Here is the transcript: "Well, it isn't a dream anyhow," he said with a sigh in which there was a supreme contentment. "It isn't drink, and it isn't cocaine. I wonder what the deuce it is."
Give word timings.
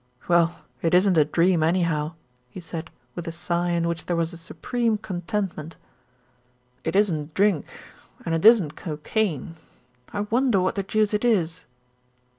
"Well, 0.27 0.61
it 0.81 0.95
isn't 0.95 1.15
a 1.19 1.23
dream 1.25 1.61
anyhow," 1.61 2.15
he 2.49 2.59
said 2.59 2.89
with 3.13 3.27
a 3.27 3.31
sigh 3.31 3.69
in 3.69 3.87
which 3.87 4.07
there 4.07 4.15
was 4.15 4.33
a 4.33 4.37
supreme 4.37 4.97
contentment. 4.97 5.75
"It 6.83 6.95
isn't 6.95 7.35
drink, 7.35 7.67
and 8.25 8.33
it 8.33 8.43
isn't 8.43 8.75
cocaine. 8.75 9.57
I 10.11 10.21
wonder 10.21 10.59
what 10.59 10.73
the 10.73 10.81
deuce 10.81 11.13
it 11.13 11.23
is." 11.23 11.65